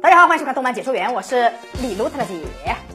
[0.00, 1.52] 大家好，欢迎收看动漫解说员，我是
[1.82, 2.34] 李露特的姐。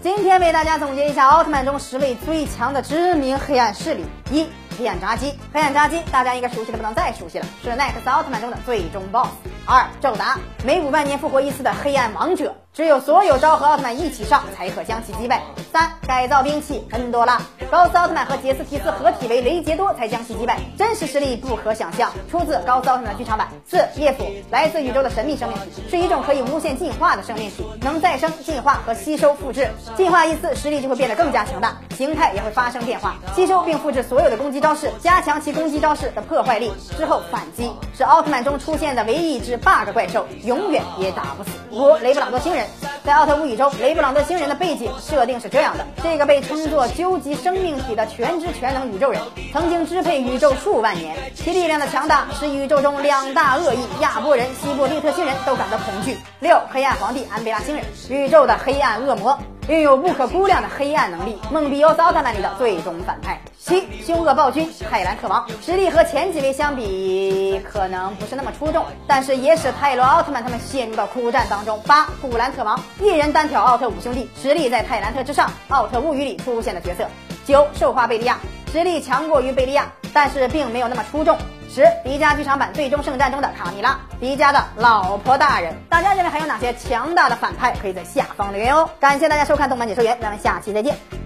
[0.02, 4.48] 今天为大家总结一下奥特曼中十位最强的知名黑暗势力：一、
[4.80, 5.38] 黑暗扎基。
[5.54, 9.30] 黑暗扎基大家应该熟悉的不能再熟悉了，是奈克斯奥特曼中的最终 BOSS。
[9.66, 12.56] 二、宙达，每五万年复活一次的黑暗王者。
[12.80, 15.44] 只有所有招和奥特曼一起上才可将其击败。
[15.70, 22.10] 三、改造兵器恩多拉，高斯奥特曼和杰斯提斯合体为雷杰多才将其击败，真实实力不可想象。
[22.32, 23.50] 出自高斯奥特曼剧场版。
[23.68, 29.70] 四、叶辅，来自宇宙的神秘生命体，是一种可以无限进化的生命体，能再生、进化和吸收复制。
[29.98, 33.16] 进化一次，实力就会变得更加强大，形态也会发生变化。
[33.36, 41.50] 吸收并复制所有的攻击招式，加强其攻击招式的破坏力之后反击，是奥特曼中出现的唯一一只 bug 怪兽，永远也打不死。
[41.72, 42.66] 五、雷布朗多星人，
[43.10, 49.20] 在奥特物语中，雷布朗的星人的背景设定是这样的：这个被称作究极生命体的全知全能宇宙人，
[49.52, 56.20] 曾经支配宇宙数万年，其力量的强大使宇宙中两大恶意亚波人、希伯利特星人都感到恐惧。
[56.40, 59.36] 六、黑暗皇帝安培拉星人，宇宙的黑暗恶魔。
[59.70, 63.40] 拥有不可估量的黑暗能力，梦比优斯奥特曼里的最终反派。
[63.60, 71.80] 七，凶恶暴君泰兰特王，实力和前几位相比可能不是那么出众，但是也使泰罗奥特曼他们陷入到苦战当中。
[71.86, 77.08] 八，古兰特王，一人单挑奥特五兄弟，实力在泰兰特之上，奥特物语里出现的角色。
[77.46, 78.40] 九，兽化贝利亚，
[78.72, 81.38] 实力强过于贝利亚，但是并没有那么出众。
[81.70, 85.72] 十，迪迦剧场版最终圣战中的卡米拉，迪迦的老婆大人。
[85.88, 87.76] 大家认为还有哪些强大的反派？
[87.80, 88.90] 可以在下方留言哦。
[89.00, 91.19] 感谢大家收看动漫解说员，咱们下期再见。